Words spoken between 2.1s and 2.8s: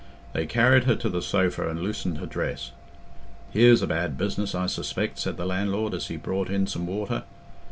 her dress.